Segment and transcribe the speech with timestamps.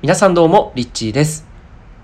[0.00, 1.44] 皆さんどうも、リッチーです。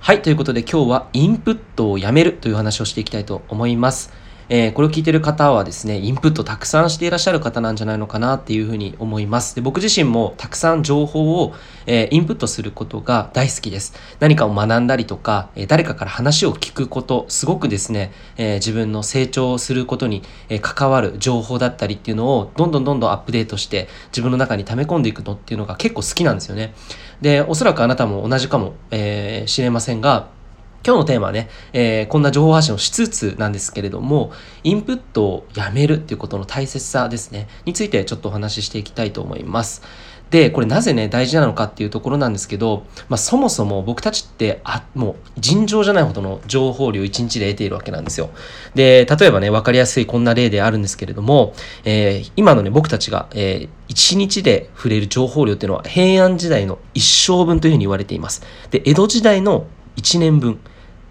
[0.00, 4.12] はい、ということで今日はインプットをやめるという話をしていきたいと思います。
[4.48, 9.56] えー、これを聞いてる方はですね、インプットたくさんしていらっしゃる方なんじゃないのかなっていうふうに思います。
[9.56, 11.54] で僕自身もたくさん情報を、
[11.86, 13.94] えー、インプットすることが大好きです。
[14.20, 26.74] 何かを学んだりとか、えー、誰かから話を聞くこと、すごくですね、え自分の成長することに、え関わる情報だったりっていうのをどんどんどんどんアップデートして自分の中に溜め込んでいくのっていうのが結構好きなんですよね。
[27.20, 30.28] で、おそらくあなたも同じかも、えー、知れませんが、
[30.86, 34.30] 今日のテーマはね、えー、こんな情報発信をしつつなんですけれども、
[34.62, 39.82] インプットをやめるっていうことの大切さですね、についてちょっとお話ししていきたいと思います。
[40.30, 48.30] で、これなぜね、大事なのかっていうところなんですけど、まあ、そもそも僕たちって、あ、もう尋常じゃないほどの情報量を1日で得ているわけなんですよ。
[48.76, 51.52] で、例えばね、わかりやすいこんな例であるんですけれども、
[51.84, 58.42] えー、今のね、僕たちが、えー、1日で触れる情報量っていうのは平安時代の一生分というふうに言われています。
[58.70, 60.60] で、江戸時代の1年分。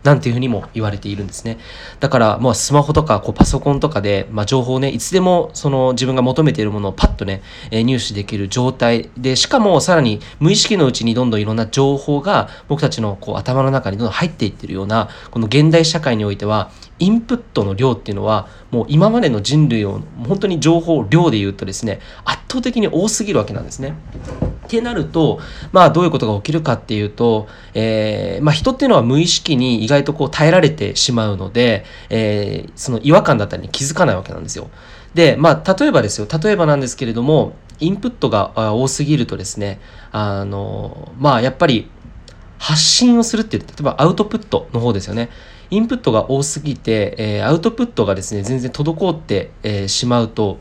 [0.05, 1.57] なんていうふうにも言われているんですね。
[1.99, 23.95] だから、まあ、スマホとかこうパソコンとかで、まあ、情報をね、いつでもその自分が求めているものをパッとね、えー、入手できる状態で、しかもさらに無意識のうちにどんどんいろんな情報が僕たちのこう頭の中にどんどん入っていってるような、この現代社会においては、インプットの量っていうのはもう今までの人類を本当に情報量で言うとですね圧倒的に多すぎるわけなんですね。
[24.65, 25.39] ってなると、
[25.71, 34.69] まあどういうことが起きるかっていうと、えー、まあ人っていうのは無意識に意外とこう耐えられてしまうので、えー、その違和感だったりに気づかないわけなんですよ。
[35.13, 39.79] で、まあ例えばですよ、例えばなんですけれども、インプットが多すぎるとですね、
[40.11, 41.89] あの、まあやっぱり
[42.57, 45.29] 発信をするっていう、例えばアウトプットの方ですよね。
[45.71, 50.59] インプットが多すぎて、えー、アウトプットがですね、全然滞って、え、しまうと、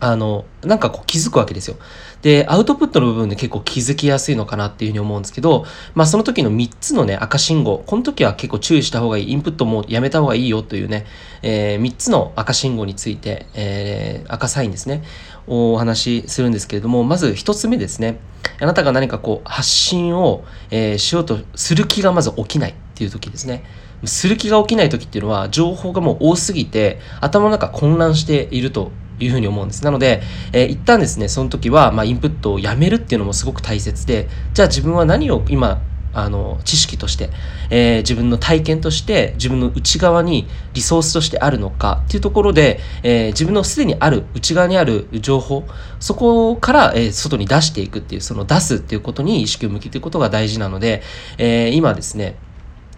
[0.00, 1.76] あの、なんかこう気づくわけですよ。
[2.22, 11.04] で、アウトプットの部分で結構気づきやすいのかなっていうふうに思うんですけど、まあその時の3つのね、赤信号、この時は結構注意した方がいい、インプットもやめた方がいいよというね、
[11.42, 15.02] えー、3つの赤信号について、えー、赤サインですね、
[15.46, 18.20] お話しするんですけれども、まず1つ目ですね、
[18.58, 23.64] あなたが何かこう発信を、えー、しようとする気がまず起きないっていう時ですね。
[24.04, 29.84] する気が起きない時っていうのは情報がもう多すぎて頭の中混乱しているというふうに思うんです。
[29.84, 30.22] なので、
[30.52, 35.82] えー、一旦ですね、その時は、まあ、インプットをやめるっていうのもすごく大切で、じゃあ自分は何を今、
[36.12, 37.30] あの、知識として、
[37.70, 45.64] えー、自分の体験として、自分の内側にリソースとしてあるのかっていうところで、えー、自分のすでにある、内側にある情報、
[46.00, 51.02] そこから、えー、外に出していくっていう、その出すっていうことに意識を向けていくことが大事なので、
[51.38, 52.36] え、今ですね、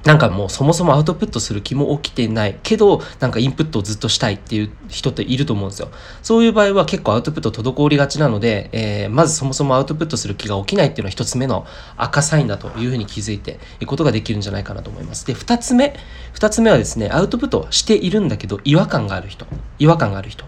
[0.04, 5.90] なんかもうそもそもアウトプットする気も起きてないけど、なんかインプットをずっとしたいっていう人っていると思うんですよ。
[6.22, 15.26] そういう場合は結構アウトプット滞りがちなので、えー、まずそもそもアウトプットする気が起きないっていうのは一つ目の赤サインだというふうに気づいていくことができるんじゃないかなと思います。
[15.26, 15.94] で、二つ目。
[16.32, 19.46] 二つ目はですね、アウトプットしているんだけど違和感がある人。
[19.78, 20.44] 違和感がある人。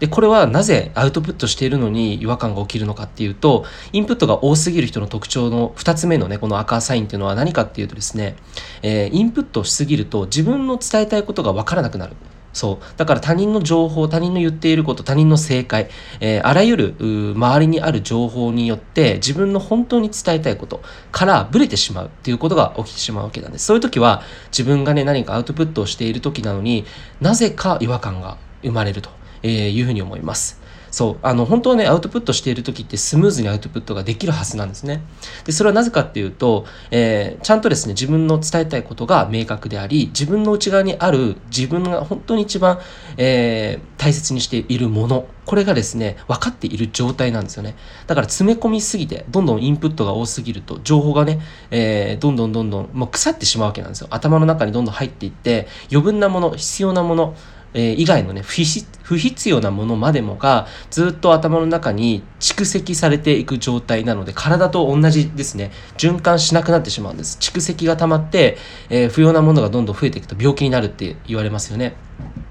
[0.00, 8.36] で、これはなぜアウトプットしているのに違和感が起きるのかっていうと、インプットが多すぎる人の特徴の2つ目のね、この赤サインっていうのは何かっていうとですね、
[8.82, 12.14] えー、インプットしすぎると自分の伝えたいことがわからなくなる。
[12.54, 12.96] そう。
[12.96, 15.88] だから他人の情報、他人の言っていること、他人の正解、
[16.20, 16.94] えー、あらゆる
[17.34, 20.80] 周りにある情報によって自分の本当に伝えたいこと
[21.10, 23.66] からブレてしまうっていうことが起きてしまうわけなんです。
[23.66, 24.22] そういう時は
[24.56, 26.84] 自分がね、何かアウトプットをしている時なのに
[27.20, 29.10] なぜか違和感が生まれると。
[29.44, 30.64] えいうふうに思います。
[30.94, 35.02] そう、あの、本当はね、アウトプットしている時ってスムーズにアウトプットができるはずなんですね。
[35.44, 42.78] で、それはなぜかっていうと、えー、ちゃんとですね、自分の伝えたいことが明確であり、自分の内側にある自分が本当に一番、
[43.16, 47.74] えー、大切にしているもの、これがですね、分かっている状態なんですよね。
[48.06, 51.40] だから詰め込みすぎて、どんどんインプットが多すぎると、情報がね、
[51.72, 54.06] えー、どんどんどんどん、もう腐ってしまうわけなんですよ。
[54.10, 57.34] 頭の中にどんどん入っていって、余分なもの、必要なもの、
[57.74, 65.72] え、以外のね不必要なものまでもがずっと頭の中に蓄積されていく状態なので体と同じですね。
[65.98, 67.36] 循環しなくなってしまうんです。
[67.38, 68.56] 蓄積が溜まって、
[68.88, 71.96] えー、不要なものがどんどん増えていくと病気になるって言われますよね。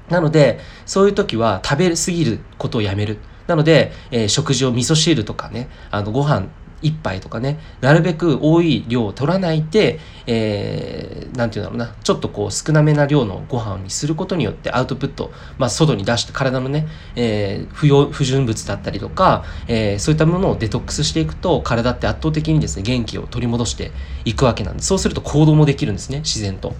[0.09, 3.17] なのでそういう時は食べ過ぎることをやめる。
[3.47, 6.47] なので、えー、食事を味噌汁とかねあのご飯
[6.83, 23.91] 1杯とかね、なるべく多い量を取らないで、えー、なんていうんだろうな、ちょっとこう少なめな量のご飯にすることによってアウトプット、まあ外に出して体のね、えー、不要、不純物だったりとか、えー、そういったものをデトックスしていくと、体って圧倒的にですね、元気を取り戻して
[24.25, 24.87] いくわけなんです。
[24.87, 26.73] そうすると行動もできるんですね、自然と。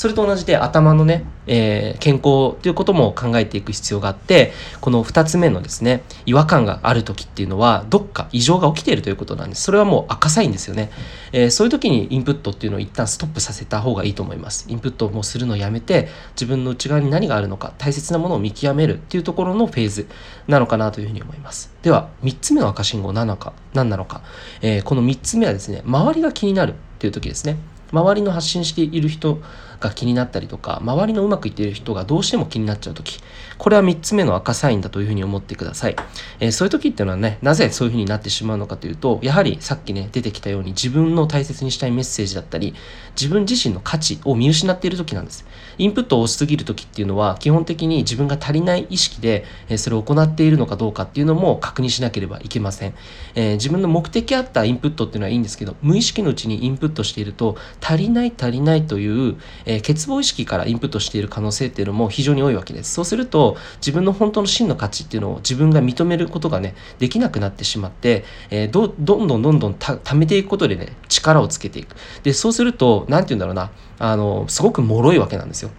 [0.00, 9.62] それと同じで頭のね、えー、健康ということも考えていく必要があって、この2つ目のですね、違和感がある時っていうのは、どっか異常が起きているということなんです。
[9.64, 10.90] それはもう赤サインですよね。
[11.32, 14.66] えー、そういう時にインプットっていうのを一旦ストップさせた方がいいと思います。
[14.68, 20.06] インプットをもうするのをやめて、自分の内側に何があるのか、大切なものを見極めるっていうところのフェーズ
[20.46, 21.72] なのかなというふうに思います。
[21.82, 24.22] では、3つ目の赤信号何なのか、何なのか。
[24.62, 27.56] えー、この3つ目はですね、周りが気になるっていう時ですね。
[27.92, 29.40] 周りの発信している人
[29.80, 33.20] が気になったりとか周りのうまくいっている人がどうしても気になっちゃう時
[33.56, 35.96] これは3つ目の赤サインだというふうに思ってください、
[36.38, 42.74] えー、そういう時っていうのはねなぜそういうふうになってしまうのかというとやはりさっきね出てきたように自分の大切にしたいメッセージだったり
[43.18, 45.44] 自分自身の価値を見失っている時なんです。
[45.78, 52.94] インプットを押しすぎる時っていうのは基本的に自分が足りない意識で、えそれを行っているのかどうかっていうのも確認しなければいけません、
[53.34, 62.92] えー、自分の目的あったインプットっていうのはいいんですけど無意識のうちにインプットしていると足りない足りないという、えー、欠乏意識からインプットしている可能性っていうのも非常に多いわけです。
[62.92, 71.96] そうすると自分の本当の真の価値っていうのを自分が認めることがねできなくなってしまって、えー、どどんどんどんどんためていくことでね力をつけていく。
[72.22, 75.70] でそうすると何て言うんだろうなあのすごく脆いわけなんですよ。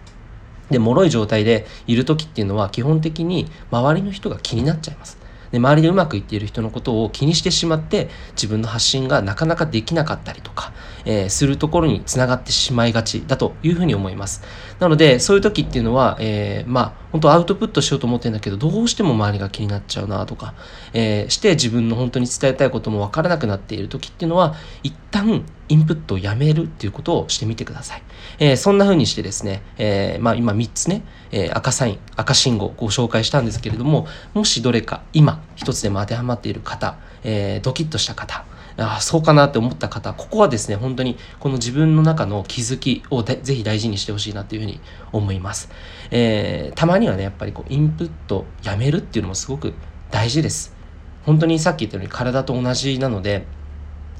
[0.70, 5.21] で脆い状態でいる時っていうのは基本的に周りの人が気になっちゃいます。
[5.52, 10.72] で周りでうまくいっている人のことを気にしてしまって自分の発信がなかなかできなかったりとか、
[11.04, 14.42] えー、するところにつながってしまいがちだというふうに思います。
[14.80, 20.54] なのでそういう時っていうのは、えー、まあ本当アウトプットしようと思ってんだけどどうしても周りが気になっちゃうなとか、
[20.92, 28.02] えー、して自分の本当に伝えたいこともわからなくなっている時っていうのは一旦インプットをやめるっていうことをしてみてください。
[28.38, 38.44] えー、そんな風にしてですね、えー、まあ今3つね、えー、赤サイン、赤信号ご紹介したんですけれども、もしどれか今一つでも当てはまっている方、えドキッとした方、
[38.76, 44.80] ああそうかなって思った方、ここはですね、本当にこの自分の中の気づきをぜひ大事にしてほしいなっていうふうに
[45.12, 45.70] 思います。
[46.10, 49.74] えたまにはね、やっぱりこうインプットやめるっていうのもすごく
[50.10, 50.74] 大事です。
[51.24, 53.46] 本当にさっき言ったように体と同じなので、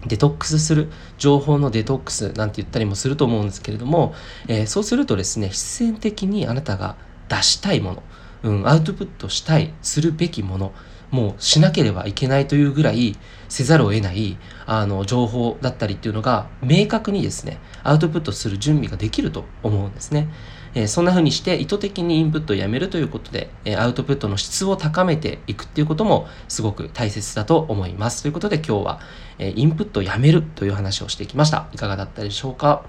[0.06, 4.14] デトックスする情報のデトックスなんて言ったりもすると思うんですけれども、
[4.48, 6.96] えー、そうするとですね必然的にあなたが
[7.28, 8.02] 出したいもの、
[8.42, 10.72] うん、アウトプットしたいするべきもの
[11.12, 13.16] もうしなければいけないというぐらい
[13.48, 20.28] せざるを得ないあの情報だったりっていうのが明確にですねアウトプットする準備ができると思うんですね。
[20.74, 28.22] えー、そんな風にして意図的にインプットをやめるということで、えー、アウトプットの質を高めていくっていうこともすごく大切だと思います。
[28.22, 29.00] ということで今日は、
[29.38, 31.68] えー、インプットをやめるという話をしてきました。
[31.72, 32.84] いかがだったでしょうか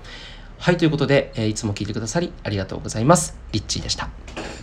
[0.59, 3.37] はい、ということで、えいつも聞いてくださりありがとうございます。
[3.51, 4.43] リッチーでした。